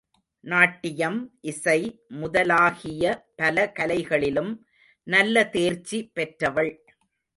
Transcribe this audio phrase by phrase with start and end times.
[0.43, 1.17] நாட்டியம்,
[1.41, 2.01] இசை
[2.21, 3.03] முதலாகிய
[3.35, 4.51] பல கலைகளிலும்
[5.07, 6.73] நல்ல தேர்ச்சி பெற்றவள்.